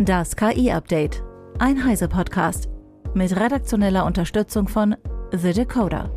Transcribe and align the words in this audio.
Das 0.00 0.36
KI-Update. 0.36 1.24
Ein 1.58 1.84
Heise-Podcast. 1.84 2.68
Mit 3.14 3.34
redaktioneller 3.34 4.06
Unterstützung 4.06 4.68
von 4.68 4.94
The 5.32 5.52
Decoder. 5.52 6.12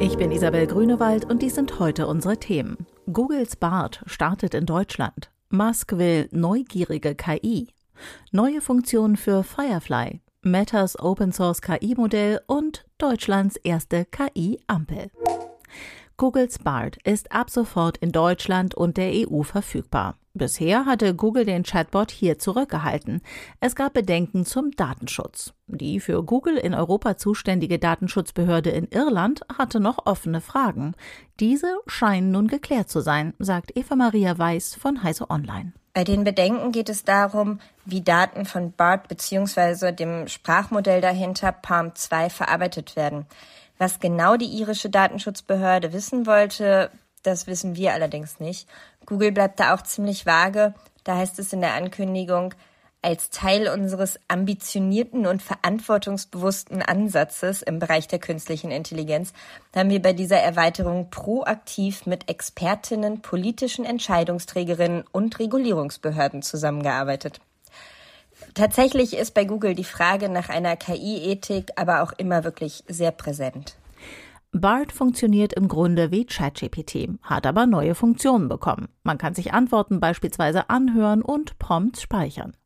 Ich 0.00 0.16
bin 0.16 0.32
Isabel 0.32 0.66
Grünewald 0.66 1.26
und 1.26 1.42
dies 1.42 1.56
sind 1.56 1.78
heute 1.78 2.06
unsere 2.06 2.38
Themen. 2.38 2.86
Googles 3.12 3.56
Bart 3.56 4.02
startet 4.06 4.54
in 4.54 4.64
Deutschland. 4.64 5.30
Musk 5.50 5.98
will 5.98 6.30
neugierige 6.30 7.14
KI. 7.14 7.68
Neue 8.32 8.62
Funktionen 8.62 9.18
für 9.18 9.44
Firefly. 9.44 10.22
Metas 10.40 10.98
Open 10.98 11.32
Source 11.32 11.60
KI-Modell 11.60 12.40
und 12.46 12.86
Deutschlands 12.96 13.56
erste 13.56 14.06
KI-Ampel. 14.06 15.10
Googles 16.18 16.58
Bard 16.58 16.96
ist 17.04 17.30
ab 17.30 17.48
sofort 17.48 17.96
in 17.98 18.10
Deutschland 18.10 18.74
und 18.74 18.96
der 18.96 19.12
EU 19.14 19.44
verfügbar. 19.44 20.16
Bisher 20.34 20.84
hatte 20.84 21.14
Google 21.14 21.44
den 21.44 21.62
Chatbot 21.62 22.10
hier 22.10 22.40
zurückgehalten. 22.40 23.22
Es 23.60 23.76
gab 23.76 23.94
Bedenken 23.94 24.44
zum 24.44 24.72
Datenschutz. 24.72 25.54
Die 25.68 26.00
für 26.00 26.24
Google 26.24 26.56
in 26.56 26.74
Europa 26.74 27.16
zuständige 27.16 27.78
Datenschutzbehörde 27.78 28.70
in 28.70 28.88
Irland 28.88 29.42
hatte 29.56 29.78
noch 29.78 30.06
offene 30.06 30.40
Fragen. 30.40 30.96
Diese 31.38 31.78
scheinen 31.86 32.32
nun 32.32 32.48
geklärt 32.48 32.90
zu 32.90 33.00
sein, 33.00 33.32
sagt 33.38 33.76
Eva 33.76 33.94
Maria 33.94 34.36
Weiß 34.36 34.74
von 34.74 35.04
Heise 35.04 35.30
Online. 35.30 35.72
Bei 35.94 36.02
den 36.02 36.24
Bedenken 36.24 36.72
geht 36.72 36.88
es 36.88 37.04
darum, 37.04 37.60
wie 37.84 38.02
Daten 38.02 38.44
von 38.44 38.72
BART 38.72 39.06
bzw. 39.06 39.92
dem 39.92 40.26
Sprachmodell 40.26 41.00
dahinter 41.00 41.52
Palm 41.52 41.94
2 41.94 42.28
verarbeitet 42.28 42.96
werden. 42.96 43.26
Was 43.78 44.00
genau 44.00 44.36
die 44.36 44.46
irische 44.46 44.90
Datenschutzbehörde 44.90 45.92
wissen 45.92 46.26
wollte, 46.26 46.90
das 47.22 47.46
wissen 47.46 47.76
wir 47.76 47.92
allerdings 47.92 48.40
nicht. 48.40 48.68
Google 49.06 49.32
bleibt 49.32 49.60
da 49.60 49.74
auch 49.74 49.82
ziemlich 49.82 50.26
vage. 50.26 50.74
Da 51.04 51.16
heißt 51.16 51.38
es 51.38 51.52
in 51.52 51.60
der 51.60 51.74
Ankündigung, 51.74 52.54
als 53.00 53.30
Teil 53.30 53.68
unseres 53.68 54.18
ambitionierten 54.26 55.26
und 55.26 55.40
verantwortungsbewussten 55.40 56.82
Ansatzes 56.82 57.62
im 57.62 57.78
Bereich 57.78 58.08
der 58.08 58.18
künstlichen 58.18 58.72
Intelligenz 58.72 59.32
haben 59.74 59.90
wir 59.90 60.02
bei 60.02 60.12
dieser 60.12 60.38
Erweiterung 60.38 61.08
proaktiv 61.08 62.06
mit 62.06 62.28
Expertinnen, 62.28 63.22
politischen 63.22 63.84
Entscheidungsträgerinnen 63.84 65.04
und 65.12 65.38
Regulierungsbehörden 65.38 66.42
zusammengearbeitet. 66.42 67.40
Tatsächlich 68.54 69.16
ist 69.16 69.34
bei 69.34 69.44
Google 69.44 69.74
die 69.74 69.84
Frage 69.84 70.28
nach 70.28 70.48
einer 70.48 70.76
KI-Ethik 70.76 71.72
aber 71.76 72.02
auch 72.02 72.12
immer 72.12 72.44
wirklich 72.44 72.84
sehr 72.88 73.10
präsent. 73.10 73.76
BART 74.52 74.92
funktioniert 74.92 75.52
im 75.52 75.68
Grunde 75.68 76.10
wie 76.10 76.24
ChatGPT, 76.24 77.10
hat 77.22 77.46
aber 77.46 77.66
neue 77.66 77.94
Funktionen 77.94 78.48
bekommen. 78.48 78.88
Man 79.02 79.18
kann 79.18 79.34
sich 79.34 79.52
Antworten 79.52 80.00
beispielsweise 80.00 80.70
anhören 80.70 81.20
und 81.20 81.58
Prompts 81.58 82.00
speichern. 82.00 82.56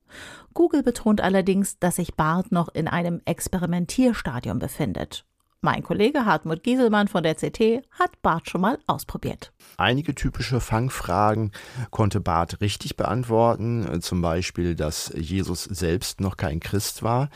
Google 0.55 0.83
betont 0.83 1.21
allerdings, 1.21 1.79
dass 1.79 1.97
sich 1.97 2.15
BART 2.15 2.53
noch 2.53 2.69
in 2.69 2.87
einem 2.87 3.21
Experimentierstadium 3.25 4.59
befindet. 4.59 5.25
Mein 5.65 5.85
Kollege 5.85 6.27
Hartmut 6.27 6.65
Gieselmann 6.65 7.07
von 7.07 7.23
der 7.23 7.37
CT 7.37 7.85
hat 7.93 8.21
Bart 8.21 8.51
schon 8.51 8.63
mal 8.63 8.81
ausprobiert. 8.89 9.53
Einige 9.77 10.13
typische 10.13 10.59
Fangfragen 10.59 11.53
konnte 11.91 12.21
Bart 12.21 12.61
richtig 12.61 12.97
beantworten, 12.97 14.01
zum 14.01 14.23
Beispiel, 14.23 14.75
dass 14.75 15.13
Jesus 15.15 15.63
selbst 15.63 16.21
noch 16.21 16.37
kein 16.37 16.59
Christ 16.59 17.05
war. 17.05 17.31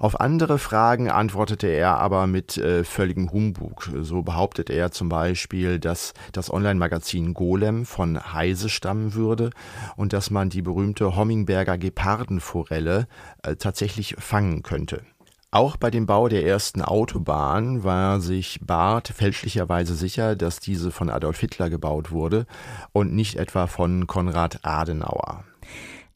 Auf 0.00 0.20
andere 0.20 0.58
Fragen 0.58 1.10
antwortete 1.10 1.66
er 1.66 1.96
aber 1.96 2.26
mit 2.26 2.58
äh, 2.58 2.84
völligem 2.84 3.32
Humbug. 3.32 3.88
So 4.02 4.20
behauptet 4.20 4.68
er 4.68 4.90
zum 4.90 5.08
Beispiel, 5.08 5.78
dass 5.78 6.12
das 6.32 6.52
Online-Magazin 6.52 7.32
Golem 7.32 7.86
von 7.86 8.34
Heise 8.34 8.68
stammen 8.68 9.14
würde 9.14 9.48
und 9.96 10.12
dass 10.12 10.28
man 10.28 10.50
die 10.50 10.60
berühmte 10.60 11.16
Hommingberger 11.16 11.78
Gepardenforelle 11.78 13.06
äh, 13.42 13.56
tatsächlich 13.56 14.16
fangen 14.18 14.62
könnte. 14.62 15.06
Auch 15.54 15.76
bei 15.76 15.90
dem 15.90 16.06
Bau 16.06 16.28
der 16.28 16.46
ersten 16.46 16.80
Autobahn 16.80 17.84
war 17.84 18.22
sich 18.22 18.58
Barth 18.62 19.08
fälschlicherweise 19.08 19.94
sicher, 19.94 20.34
dass 20.34 20.60
diese 20.60 20.90
von 20.90 21.10
Adolf 21.10 21.40
Hitler 21.40 21.68
gebaut 21.68 22.10
wurde 22.10 22.46
und 22.92 23.12
nicht 23.12 23.36
etwa 23.36 23.66
von 23.66 24.06
Konrad 24.06 24.60
Adenauer. 24.62 25.44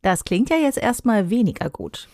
Das 0.01 0.25
klingt 0.25 0.49
ja 0.49 0.57
jetzt 0.57 0.79
erstmal 0.79 1.29
weniger 1.29 1.69
gut. 1.69 2.09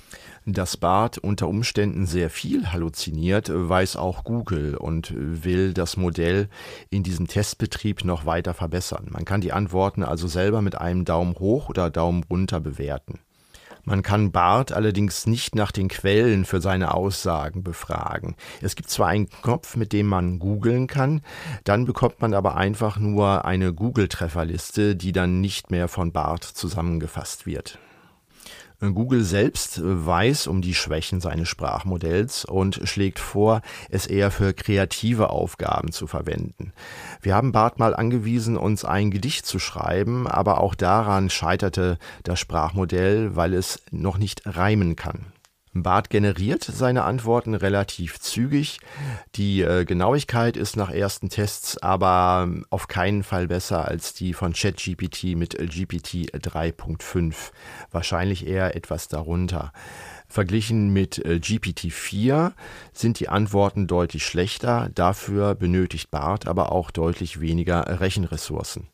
Dass 0.46 0.76
Barth 0.76 1.18
unter 1.18 1.46
Umständen 1.46 2.06
sehr 2.06 2.28
viel 2.28 2.72
halluziniert, 2.72 3.52
weiß 3.52 3.94
auch 3.94 4.24
Google 4.24 4.76
und 4.76 5.14
will 5.16 5.74
das 5.74 5.96
Modell 5.96 6.48
in 6.90 7.04
diesem 7.04 7.28
Testbetrieb 7.28 8.04
noch 8.04 8.26
weiter 8.26 8.52
verbessern. 8.52 9.06
Man 9.10 9.24
kann 9.24 9.40
die 9.40 9.52
Antworten 9.52 10.02
also 10.02 10.26
selber 10.26 10.60
mit 10.60 10.76
einem 10.76 11.04
Daumen 11.04 11.36
hoch 11.38 11.68
oder 11.68 11.88
Daumen 11.88 12.24
runter 12.28 12.58
bewerten. 12.58 13.20
Man 13.84 14.02
kann 14.02 14.30
Barth 14.30 14.72
allerdings 14.72 15.26
nicht 15.26 15.56
nach 15.56 15.72
den 15.72 15.88
Quellen 15.88 16.44
für 16.44 16.60
seine 16.60 16.94
Aussagen 16.94 17.64
befragen. 17.64 18.36
Es 18.60 18.76
gibt 18.76 18.88
zwar 18.90 19.08
einen 19.08 19.28
Knopf, 19.28 19.74
mit 19.76 19.92
dem 19.92 20.06
man 20.06 20.38
googeln 20.38 20.86
kann, 20.86 21.22
dann 21.64 21.84
bekommt 21.84 22.20
man 22.20 22.32
aber 22.32 22.56
einfach 22.56 22.98
nur 22.98 23.44
eine 23.44 23.72
Google-Trefferliste, 23.72 24.94
die 24.94 25.12
dann 25.12 25.40
nicht 25.40 25.70
mehr 25.70 25.88
von 25.88 26.12
Barth 26.12 26.44
zusammengefasst 26.44 27.44
wird. 27.44 27.78
Google 28.90 29.22
selbst 29.22 29.80
weiß 29.82 30.48
um 30.48 30.60
die 30.60 30.74
Schwächen 30.74 31.20
seines 31.20 31.48
Sprachmodells 31.48 32.44
und 32.44 32.80
schlägt 32.84 33.20
vor, 33.20 33.62
es 33.90 34.06
eher 34.06 34.32
für 34.32 34.52
kreative 34.52 35.30
Aufgaben 35.30 35.92
zu 35.92 36.08
verwenden. 36.08 36.72
Wir 37.20 37.36
haben 37.36 37.52
Bart 37.52 37.78
mal 37.78 37.94
angewiesen, 37.94 38.56
uns 38.56 38.84
ein 38.84 39.12
Gedicht 39.12 39.46
zu 39.46 39.60
schreiben, 39.60 40.26
aber 40.26 40.60
auch 40.60 40.74
daran 40.74 41.30
scheiterte 41.30 41.98
das 42.24 42.40
Sprachmodell, 42.40 43.36
weil 43.36 43.54
es 43.54 43.80
noch 43.92 44.18
nicht 44.18 44.42
reimen 44.46 44.96
kann. 44.96 45.26
Bart 45.74 46.10
generiert 46.10 46.62
seine 46.64 47.04
Antworten 47.04 47.54
relativ 47.54 48.20
zügig. 48.20 48.78
Die 49.36 49.62
äh, 49.62 49.84
Genauigkeit 49.86 50.56
ist 50.56 50.76
nach 50.76 50.90
ersten 50.90 51.30
Tests 51.30 51.78
aber 51.78 52.48
auf 52.68 52.88
keinen 52.88 53.22
Fall 53.22 53.48
besser 53.48 53.88
als 53.88 54.12
die 54.12 54.34
von 54.34 54.52
ChatGPT 54.52 55.34
mit 55.36 55.56
GPT 55.56 56.34
3.5. 56.34 57.34
Wahrscheinlich 57.90 58.46
eher 58.46 58.76
etwas 58.76 59.08
darunter. 59.08 59.72
Verglichen 60.28 60.92
mit 60.92 61.18
äh, 61.18 61.40
GPT-4 61.42 62.52
sind 62.92 63.20
die 63.20 63.28
Antworten 63.28 63.86
deutlich 63.86 64.24
schlechter. 64.24 64.90
Dafür 64.94 65.54
benötigt 65.54 66.10
Bart 66.10 66.46
aber 66.46 66.72
auch 66.72 66.90
deutlich 66.90 67.40
weniger 67.40 68.00
Rechenressourcen. 68.00 68.88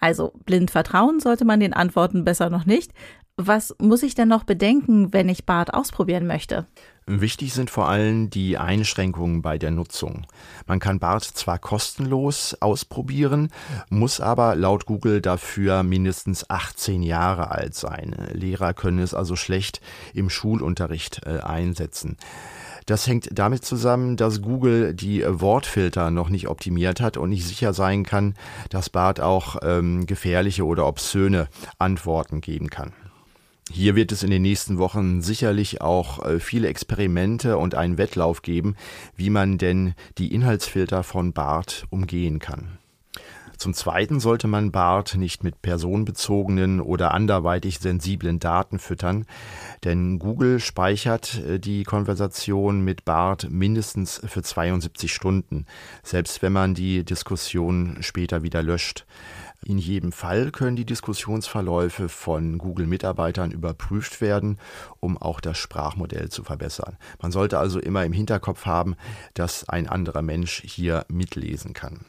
Also 0.00 0.32
blind 0.44 0.70
vertrauen 0.70 1.18
sollte 1.18 1.44
man 1.44 1.58
den 1.58 1.72
Antworten 1.72 2.24
besser 2.24 2.50
noch 2.50 2.66
nicht. 2.66 2.92
Was 3.40 3.72
muss 3.78 4.02
ich 4.02 4.16
denn 4.16 4.26
noch 4.26 4.42
bedenken, 4.42 5.12
wenn 5.12 5.28
ich 5.28 5.46
Bart 5.46 5.72
ausprobieren 5.72 6.26
möchte? 6.26 6.66
Wichtig 7.06 7.54
sind 7.54 7.70
vor 7.70 7.88
allem 7.88 8.30
die 8.30 8.58
Einschränkungen 8.58 9.42
bei 9.42 9.58
der 9.58 9.70
Nutzung. 9.70 10.26
Man 10.66 10.80
kann 10.80 10.98
Bart 10.98 11.22
zwar 11.22 11.60
kostenlos 11.60 12.56
ausprobieren, 12.60 13.50
muss 13.90 14.20
aber 14.20 14.56
laut 14.56 14.86
Google 14.86 15.20
dafür 15.20 15.84
mindestens 15.84 16.50
18 16.50 17.04
Jahre 17.04 17.52
alt 17.52 17.76
sein. 17.76 18.16
Lehrer 18.32 18.74
können 18.74 18.98
es 18.98 19.14
also 19.14 19.36
schlecht 19.36 19.80
im 20.14 20.30
Schulunterricht 20.30 21.20
äh, 21.24 21.38
einsetzen. 21.38 22.16
Das 22.86 23.06
hängt 23.06 23.28
damit 23.30 23.64
zusammen, 23.64 24.16
dass 24.16 24.42
Google 24.42 24.94
die 24.94 25.24
Wortfilter 25.24 26.10
noch 26.10 26.28
nicht 26.28 26.48
optimiert 26.48 27.00
hat 27.00 27.16
und 27.16 27.28
nicht 27.28 27.46
sicher 27.46 27.72
sein 27.72 28.02
kann, 28.02 28.34
dass 28.68 28.90
Bart 28.90 29.20
auch 29.20 29.58
ähm, 29.62 30.06
gefährliche 30.06 30.66
oder 30.66 30.88
obszöne 30.88 31.46
Antworten 31.78 32.40
geben 32.40 32.68
kann. 32.68 32.92
Hier 33.70 33.96
wird 33.96 34.12
es 34.12 34.22
in 34.22 34.30
den 34.30 34.42
nächsten 34.42 34.78
Wochen 34.78 35.20
sicherlich 35.20 35.82
auch 35.82 36.24
äh, 36.24 36.40
viele 36.40 36.68
Experimente 36.68 37.58
und 37.58 37.74
einen 37.74 37.98
Wettlauf 37.98 38.42
geben, 38.42 38.76
wie 39.14 39.30
man 39.30 39.58
denn 39.58 39.94
die 40.16 40.32
Inhaltsfilter 40.32 41.02
von 41.02 41.32
BART 41.32 41.84
umgehen 41.90 42.38
kann. 42.38 42.78
Zum 43.58 43.74
Zweiten 43.74 44.20
sollte 44.20 44.46
man 44.46 44.70
BART 44.70 45.16
nicht 45.16 45.42
mit 45.42 45.62
personenbezogenen 45.62 46.80
oder 46.80 47.12
anderweitig 47.12 47.80
sensiblen 47.80 48.38
Daten 48.38 48.78
füttern, 48.78 49.26
denn 49.82 50.20
Google 50.20 50.60
speichert 50.60 51.42
äh, 51.44 51.58
die 51.58 51.82
Konversation 51.82 52.82
mit 52.82 53.04
BART 53.04 53.50
mindestens 53.50 54.22
für 54.24 54.42
72 54.42 55.12
Stunden, 55.12 55.66
selbst 56.04 56.40
wenn 56.40 56.52
man 56.52 56.74
die 56.74 57.04
Diskussion 57.04 57.98
später 58.00 58.44
wieder 58.44 58.62
löscht. 58.62 59.06
In 59.64 59.78
jedem 59.78 60.12
Fall 60.12 60.50
können 60.50 60.76
die 60.76 60.84
Diskussionsverläufe 60.84 62.08
von 62.08 62.58
Google-Mitarbeitern 62.58 63.50
überprüft 63.50 64.20
werden, 64.20 64.58
um 65.00 65.18
auch 65.18 65.40
das 65.40 65.58
Sprachmodell 65.58 66.28
zu 66.28 66.44
verbessern. 66.44 66.96
Man 67.20 67.32
sollte 67.32 67.58
also 67.58 67.80
immer 67.80 68.04
im 68.04 68.12
Hinterkopf 68.12 68.66
haben, 68.66 68.96
dass 69.34 69.68
ein 69.68 69.88
anderer 69.88 70.22
Mensch 70.22 70.62
hier 70.64 71.04
mitlesen 71.08 71.72
kann. 71.72 72.06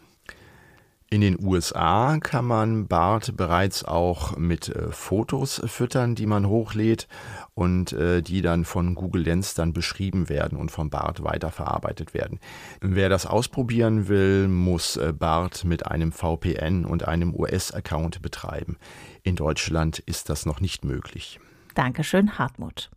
In 1.11 1.21
den 1.21 1.43
USA 1.43 2.19
kann 2.19 2.45
man 2.45 2.87
BART 2.87 3.35
bereits 3.35 3.83
auch 3.83 4.37
mit 4.37 4.69
äh, 4.69 4.91
Fotos 4.91 5.59
füttern, 5.65 6.13
die 6.13 6.27
man 6.27 6.47
hochlädt 6.47 7.07
und 7.55 7.93
äh, 7.93 8.21
die 8.21 8.43
dann 8.43 8.63
von 8.63 8.93
Google 8.93 9.23
Lens 9.23 9.55
dann 9.55 9.73
beschrieben 9.73 10.29
werden 10.29 10.55
und 10.55 10.69
vom 10.69 10.91
BART 10.91 11.23
weiterverarbeitet 11.23 12.13
werden. 12.13 12.39
Wer 12.79 13.09
das 13.09 13.25
ausprobieren 13.25 14.07
will, 14.07 14.47
muss 14.47 14.97
äh, 14.97 15.11
BART 15.11 15.65
mit 15.65 15.87
einem 15.87 16.11
VPN 16.11 16.85
und 16.85 17.07
einem 17.07 17.33
US-Account 17.33 18.21
betreiben. 18.21 18.77
In 19.23 19.35
Deutschland 19.35 19.97
ist 19.97 20.29
das 20.29 20.45
noch 20.45 20.61
nicht 20.61 20.85
möglich. 20.85 21.39
Dankeschön, 21.73 22.37
Hartmut. 22.37 22.91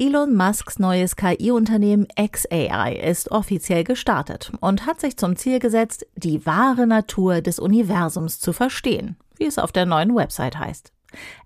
Elon 0.00 0.36
Musks 0.36 0.78
neues 0.78 1.16
KI-Unternehmen 1.16 2.06
XAI 2.14 3.00
ist 3.02 3.32
offiziell 3.32 3.82
gestartet 3.82 4.52
und 4.60 4.86
hat 4.86 5.00
sich 5.00 5.16
zum 5.16 5.34
Ziel 5.34 5.58
gesetzt, 5.58 6.06
die 6.14 6.46
wahre 6.46 6.86
Natur 6.86 7.40
des 7.40 7.58
Universums 7.58 8.38
zu 8.38 8.52
verstehen, 8.52 9.16
wie 9.38 9.46
es 9.46 9.58
auf 9.58 9.72
der 9.72 9.86
neuen 9.86 10.14
Website 10.14 10.56
heißt. 10.56 10.92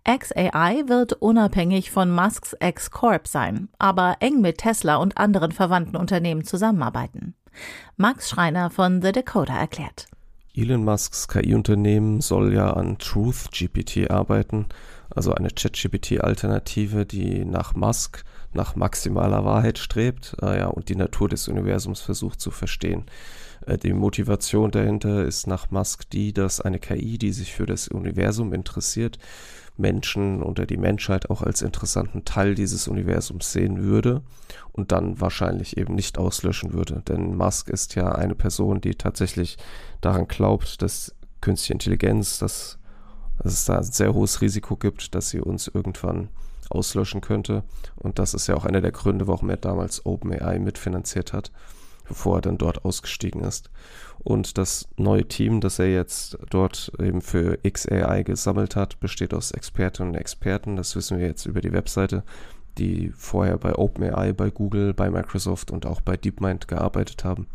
XAI 0.04 0.84
wird 0.87 1.14
unabhängig 1.14 1.90
von 1.90 2.10
Musks 2.10 2.54
X-Corp 2.60 3.26
sein, 3.26 3.70
aber 3.78 4.16
eng 4.20 4.43
mit 4.43 4.58
Tesla 4.58 4.96
und 4.96 5.16
anderen 5.16 5.52
verwandten 5.52 5.96
Unternehmen 5.96 6.44
zusammenarbeiten. 6.44 7.34
Max 7.96 8.28
Schreiner 8.28 8.69
von 8.69 9.00
The 9.00 9.12
Dakota 9.12 9.56
erklärt. 9.56 10.08
Elon 10.55 10.84
Musks 10.84 11.26
KI-Unternehmen 11.26 12.20
soll 12.20 12.52
ja 12.52 12.70
an 12.75 12.98
Truth 12.98 13.50
GPT 13.50 14.10
arbeiten, 14.10 14.66
also 15.08 15.32
eine 15.32 15.48
ChatGPT-Alternative, 15.48 17.06
die 17.06 17.46
nach 17.46 17.75
Musk 17.75 18.25
nach 18.54 18.76
maximaler 18.76 19.44
Wahrheit 19.44 19.78
strebt 19.78 20.37
äh, 20.43 20.58
ja, 20.58 20.66
und 20.69 20.88
die 20.88 20.96
Natur 20.96 21.28
des 21.28 21.49
Universums 21.49 22.00
versucht 22.00 22.40
zu 22.40 22.50
verstehen. 22.50 23.04
Äh, 23.66 23.78
die 23.78 23.93
Motivation 23.93 24.70
dahinter 24.70 25.25
ist 25.25 25.46
nach 25.46 25.70
Musk 25.70 26.08
die, 26.10 26.32
dass 26.32 26.60
eine 26.60 26.78
KI, 26.78 27.19
die 27.19 27.32
sich 27.32 27.54
für 27.54 27.66
das 27.66 27.88
Universum 27.88 28.52
interessiert, 28.52 29.19
Menschen 29.76 30.43
oder 30.43 30.66
die 30.66 30.76
Menschheit 30.76 31.31
auch 31.31 31.43
als 31.43 31.62
interessanten 31.62 32.25
Teil 32.25 32.54
dieses 32.54 32.88
Universums 32.88 33.52
sehen 33.52 33.82
würde 33.82 34.22
und 34.72 34.93
dann 34.93 35.20
wahrscheinlich 35.20 35.76
eben 35.76 35.94
nicht 35.94 36.19
auslöschen 36.19 36.72
würde. 36.72 37.02
Denn 37.08 37.37
Musk 37.37 37.70
ist 37.70 37.94
ja 37.94 38.12
eine 38.12 38.34
Person, 38.34 38.81
die 38.81 38.94
tatsächlich 38.94 39.56
daran 40.00 40.28
glaubt, 40.28 40.82
dass 40.82 41.14
künstliche 41.40 41.72
Intelligenz, 41.72 42.38
dass, 42.38 42.78
dass 43.43 43.52
es 43.55 43.64
da 43.64 43.78
ein 43.78 43.84
sehr 43.84 44.12
hohes 44.12 44.43
Risiko 44.43 44.76
gibt, 44.76 45.14
dass 45.14 45.31
sie 45.31 45.40
uns 45.40 45.69
irgendwann 45.69 46.28
auslöschen 46.74 47.20
könnte. 47.20 47.64
Und 47.96 48.19
das 48.19 48.34
ist 48.34 48.46
ja 48.46 48.56
auch 48.56 48.64
einer 48.64 48.80
der 48.80 48.92
Gründe, 48.92 49.26
warum 49.26 49.50
er 49.50 49.56
damals 49.56 50.04
OpenAI 50.04 50.58
mitfinanziert 50.58 51.32
hat, 51.32 51.52
bevor 52.08 52.38
er 52.38 52.42
dann 52.42 52.58
dort 52.58 52.84
ausgestiegen 52.84 53.42
ist. 53.42 53.70
Und 54.19 54.56
das 54.58 54.88
neue 54.96 55.26
Team, 55.26 55.60
das 55.60 55.78
er 55.78 55.92
jetzt 55.92 56.38
dort 56.50 56.92
eben 57.00 57.22
für 57.22 57.58
XAI 57.58 58.22
gesammelt 58.22 58.76
hat, 58.76 59.00
besteht 59.00 59.34
aus 59.34 59.50
Expertinnen 59.50 60.12
und 60.12 60.19
Experten. 60.19 60.76
Das 60.76 60.94
wissen 60.94 61.19
wir 61.19 61.26
jetzt 61.26 61.46
über 61.46 61.60
die 61.60 61.72
Webseite, 61.72 62.22
die 62.78 63.12
vorher 63.16 63.58
bei 63.58 63.74
OpenAI, 63.74 64.32
bei 64.32 64.50
Google, 64.50 64.94
bei 64.94 65.10
Microsoft 65.10 65.70
und 65.70 65.86
auch 65.86 66.00
bei 66.00 66.16
DeepMind 66.16 66.69
gearbeitet 66.69 67.24
haben 67.24 67.46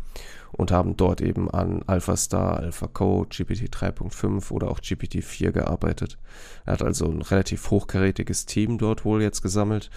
und 0.52 0.70
haben 0.70 0.96
dort 0.96 1.20
eben 1.20 1.50
an 1.50 1.82
AlphaStar, 1.86 2.58
AlphaCode, 2.58 3.36
GPT 3.36 3.74
3.5 3.74 4.50
oder 4.50 4.70
auch 4.70 4.80
GPT 4.80 5.22
4 5.22 5.52
gearbeitet. 5.52 6.18
Er 6.64 6.74
hat 6.74 6.82
also 6.82 7.06
ein 7.06 7.22
relativ 7.22 7.70
hochkarätiges 7.70 8.46
Team 8.46 8.78
dort 8.78 9.04
wohl 9.04 9.22
jetzt 9.22 9.42
gesammelt. 9.42 9.90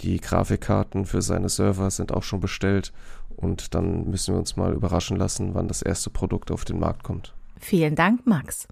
Die 0.00 0.20
Grafikkarten 0.20 1.06
für 1.06 1.22
seine 1.22 1.48
Server 1.48 1.90
sind 1.90 2.12
auch 2.12 2.22
schon 2.22 2.40
bestellt 2.40 2.92
und 3.36 3.74
dann 3.74 4.08
müssen 4.10 4.34
wir 4.34 4.38
uns 4.38 4.56
mal 4.56 4.72
überraschen 4.72 5.16
lassen, 5.16 5.54
wann 5.54 5.68
das 5.68 5.82
erste 5.82 6.10
Produkt 6.10 6.50
auf 6.50 6.64
den 6.64 6.78
Markt 6.78 7.02
kommt. 7.02 7.34
Vielen 7.58 7.94
Dank, 7.94 8.26
Max. 8.26 8.66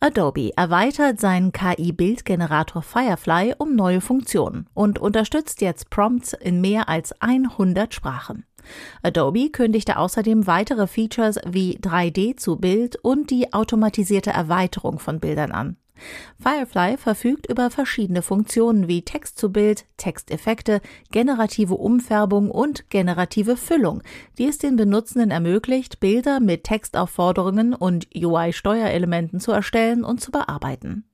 Adobe 0.00 0.50
erweitert 0.56 1.20
seinen 1.20 1.52
KI-Bildgenerator 1.52 2.82
Firefly 2.82 3.54
um 3.58 3.74
neue 3.74 4.00
Funktionen 4.00 4.68
und 4.74 4.98
unterstützt 4.98 5.60
jetzt 5.60 5.90
Prompts 5.90 6.32
in 6.32 6.60
mehr 6.60 6.88
als 6.88 7.20
100 7.20 7.94
Sprachen. 7.94 8.44
Adobe 9.02 9.50
kündigte 9.50 9.98
außerdem 9.98 10.46
weitere 10.46 10.86
Features 10.86 11.38
wie 11.46 11.78
3D 11.78 12.36
zu 12.36 12.56
Bild 12.56 12.96
und 12.96 13.30
die 13.30 13.52
automatisierte 13.52 14.30
Erweiterung 14.30 14.98
von 14.98 15.20
Bildern 15.20 15.52
an. 15.52 15.76
Firefly 16.40 16.96
verfügt 16.96 17.48
über 17.48 17.70
verschiedene 17.70 18.22
Funktionen 18.22 18.88
wie 18.88 19.02
Text 19.02 19.38
zu 19.38 19.52
Bild, 19.52 19.86
Texteffekte, 19.96 20.80
generative 21.10 21.74
Umfärbung 21.74 22.50
und 22.50 22.90
generative 22.90 23.56
Füllung, 23.56 24.02
die 24.36 24.46
es 24.46 24.58
den 24.58 24.76
Benutzenden 24.76 25.30
ermöglicht, 25.30 26.00
Bilder 26.00 26.40
mit 26.40 26.64
Textaufforderungen 26.64 27.74
und 27.74 28.08
UI-Steuerelementen 28.14 29.40
zu 29.40 29.52
erstellen 29.52 30.04
und 30.04 30.20
zu 30.20 30.32
bearbeiten. 30.32 31.04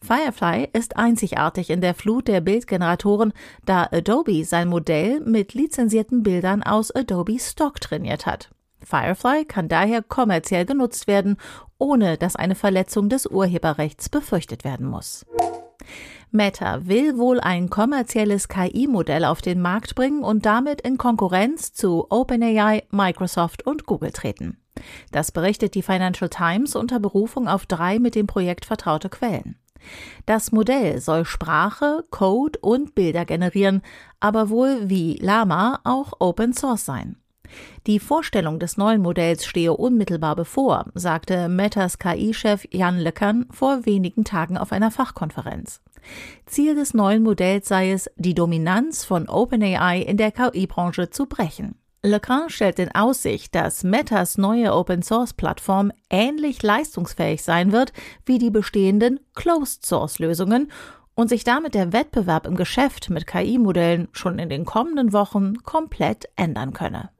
Firefly 0.00 0.68
ist 0.72 0.96
einzigartig 0.96 1.70
in 1.70 1.80
der 1.80 1.94
Flut 1.94 2.26
der 2.28 2.40
Bildgeneratoren, 2.40 3.32
da 3.64 3.88
Adobe 3.90 4.44
sein 4.44 4.68
Modell 4.68 5.20
mit 5.20 5.54
lizenzierten 5.54 6.22
Bildern 6.22 6.62
aus 6.62 6.90
Adobe 6.90 7.38
Stock 7.38 7.80
trainiert 7.80 8.26
hat. 8.26 8.50
Firefly 8.84 9.44
kann 9.44 9.68
daher 9.68 10.02
kommerziell 10.02 10.66
genutzt 10.66 11.06
werden, 11.06 11.36
ohne 11.82 12.16
dass 12.16 12.36
eine 12.36 12.54
Verletzung 12.54 13.08
des 13.08 13.26
Urheberrechts 13.26 14.08
befürchtet 14.08 14.62
werden 14.62 14.86
muss. 14.86 15.26
Meta 16.30 16.86
will 16.86 17.18
wohl 17.18 17.40
ein 17.40 17.70
kommerzielles 17.70 18.48
KI-Modell 18.48 19.24
auf 19.24 19.42
den 19.42 19.60
Markt 19.60 19.96
bringen 19.96 20.22
und 20.22 20.46
damit 20.46 20.80
in 20.80 20.96
Konkurrenz 20.96 21.74
zu 21.74 22.06
OpenAI, 22.08 22.84
Microsoft 22.90 23.66
und 23.66 23.84
Google 23.84 24.12
treten. 24.12 24.58
Das 25.10 25.32
berichtet 25.32 25.74
die 25.74 25.82
Financial 25.82 26.30
Times 26.30 26.76
unter 26.76 27.00
Berufung 27.00 27.48
auf 27.48 27.66
drei 27.66 27.98
mit 27.98 28.14
dem 28.14 28.28
Projekt 28.28 28.64
vertraute 28.64 29.10
Quellen. 29.10 29.56
Das 30.24 30.52
Modell 30.52 31.00
soll 31.00 31.24
Sprache, 31.24 32.04
Code 32.10 32.60
und 32.60 32.94
Bilder 32.94 33.24
generieren, 33.24 33.82
aber 34.20 34.48
wohl 34.48 34.88
wie 34.88 35.16
Lama 35.16 35.80
auch 35.82 36.12
Open 36.20 36.52
Source 36.52 36.86
sein. 36.86 37.16
Die 37.86 37.98
Vorstellung 37.98 38.58
des 38.58 38.76
neuen 38.76 39.02
Modells 39.02 39.44
stehe 39.44 39.74
unmittelbar 39.74 40.36
bevor, 40.36 40.86
sagte 40.94 41.48
Metas 41.48 41.98
KI-Chef 41.98 42.66
Jan 42.70 42.98
LeCun 42.98 43.46
vor 43.50 43.86
wenigen 43.86 44.24
Tagen 44.24 44.56
auf 44.56 44.72
einer 44.72 44.90
Fachkonferenz. 44.90 45.80
Ziel 46.46 46.74
des 46.74 46.94
neuen 46.94 47.22
Modells 47.22 47.68
sei 47.68 47.92
es, 47.92 48.10
die 48.16 48.34
Dominanz 48.34 49.04
von 49.04 49.28
OpenAI 49.28 50.00
in 50.00 50.16
der 50.16 50.32
KI-Branche 50.32 51.10
zu 51.10 51.26
brechen. 51.26 51.76
LeCun 52.04 52.48
stellt 52.48 52.80
in 52.80 52.92
Aussicht, 52.92 53.54
dass 53.54 53.84
Metas 53.84 54.36
neue 54.36 54.74
Open-Source-Plattform 54.74 55.92
ähnlich 56.10 56.60
leistungsfähig 56.60 57.44
sein 57.44 57.70
wird 57.70 57.92
wie 58.26 58.38
die 58.38 58.50
bestehenden 58.50 59.20
Closed-Source-Lösungen 59.34 60.72
und 61.14 61.28
sich 61.28 61.44
damit 61.44 61.74
der 61.74 61.92
Wettbewerb 61.92 62.46
im 62.46 62.56
Geschäft 62.56 63.08
mit 63.10 63.28
KI-Modellen 63.28 64.08
schon 64.10 64.40
in 64.40 64.48
den 64.48 64.64
kommenden 64.64 65.12
Wochen 65.12 65.62
komplett 65.62 66.28
ändern 66.34 66.72
könne. 66.72 67.10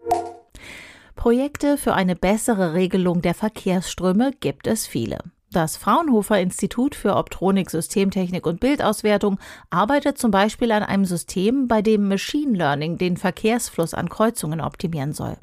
Projekte 1.14 1.76
für 1.76 1.94
eine 1.94 2.16
bessere 2.16 2.74
Regelung 2.74 3.22
der 3.22 3.34
Verkehrsströme 3.34 4.32
gibt 4.40 4.66
es 4.66 4.86
viele. 4.86 5.18
Das 5.52 5.76
Fraunhofer 5.76 6.40
Institut 6.40 6.94
für 6.94 7.14
Optronik, 7.14 7.68
Systemtechnik 7.68 8.46
und 8.46 8.60
Bildauswertung 8.60 9.38
arbeitet 9.68 10.16
zum 10.16 10.30
Beispiel 10.30 10.72
an 10.72 10.82
einem 10.82 11.04
System, 11.04 11.68
bei 11.68 11.82
dem 11.82 12.08
Machine 12.08 12.56
Learning 12.56 12.96
den 12.96 13.18
Verkehrsfluss 13.18 13.92
an 13.92 14.08
Kreuzungen 14.08 14.62
optimieren 14.62 15.12
soll. 15.12 15.36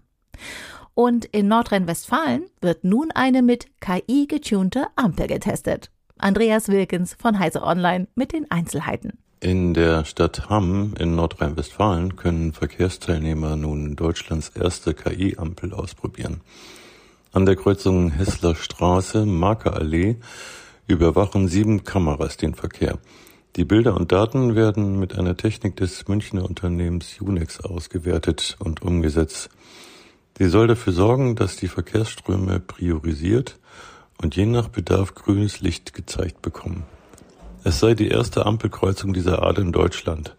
Und 0.96 1.26
in 1.26 1.48
Nordrhein-Westfalen 1.48 2.46
wird 2.60 2.84
nun 2.84 3.12
eine 3.12 3.44
mit 3.44 3.68
KI 3.80 4.26
getunte 4.28 4.88
Ampel 4.96 5.28
getestet. 5.28 5.92
Andreas 6.18 6.68
Wilkens 6.68 7.16
von 7.18 7.38
Heise 7.38 7.62
Online 7.62 8.08
mit 8.16 8.34
den 8.34 8.50
Einzelheiten. 8.50 9.20
In 9.42 9.74
der 9.74 10.04
Stadt 10.04 10.50
Hamm 10.50 10.96
in 11.00 11.16
Nordrhein-Westfalen 11.16 12.18
können 12.18 12.52
Verkehrsteilnehmer 12.52 13.56
nun 13.56 13.96
Deutschlands 13.96 14.50
erste 14.50 14.94
KI-Ampel 14.94 15.74
ausprobieren. 15.74 16.42
An 17.32 17.46
der 17.46 17.56
Kreuzung 17.56 18.12
Hessler 18.12 18.54
Straße, 18.54 19.26
Markerallee, 19.26 20.18
überwachen 20.88 21.48
sieben 21.48 21.86
Kameras 21.86 22.36
den 22.36 22.54
Verkehr. 22.54 23.00
Die 23.56 23.64
Bilder 23.64 23.96
und 23.96 24.12
Daten 24.12 24.56
werden 24.56 25.00
mit 25.00 25.18
einer 25.18 25.38
Technik 25.38 25.78
des 25.78 26.06
Münchner 26.10 26.44
Unternehmens 26.44 27.22
Unex 27.22 27.62
ausgewertet 27.62 28.58
und 28.60 28.82
umgesetzt. 28.82 29.50
Sie 30.38 30.50
soll 30.50 30.68
dafür 30.68 30.92
sorgen, 30.92 31.38
dass 31.38 31.56
die 31.56 31.70
Verkehrsströme 31.70 32.60
priorisiert 32.60 33.58
und 34.22 34.36
je 34.36 34.46
nach 34.46 34.68
Bedarf 34.68 35.16
grünes 35.16 35.62
Licht 35.62 35.94
gezeigt 35.94 36.42
bekommen. 36.42 36.84
Es 37.64 37.80
sei 37.80 37.94
die 37.94 38.08
erste 38.08 38.46
Ampelkreuzung 38.46 39.14
dieser 39.14 39.44
Art 39.44 39.60
in 39.60 39.72
Deutschland, 39.72 40.36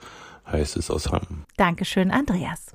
heißt 0.51 0.77
es 0.77 0.91
aus 0.91 1.13
Hamm. 1.13 1.45
Dankeschön, 1.57 2.11
Andreas. 2.11 2.73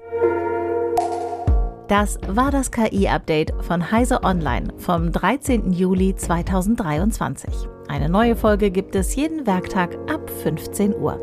Das 1.87 2.19
war 2.27 2.51
das 2.51 2.71
KI-Update 2.71 3.53
von 3.61 3.91
Heise 3.91 4.23
Online 4.23 4.73
vom 4.77 5.11
13. 5.11 5.71
Juli 5.71 6.15
2023. 6.15 7.53
Eine 7.87 8.09
neue 8.09 8.35
Folge 8.35 8.71
gibt 8.71 8.95
es 8.95 9.15
jeden 9.15 9.45
Werktag 9.45 9.95
ab 10.09 10.29
15 10.43 10.95
Uhr. 10.95 11.19